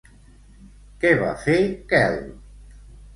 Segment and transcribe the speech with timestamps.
[1.03, 1.57] Què va fer
[1.91, 2.17] Quel?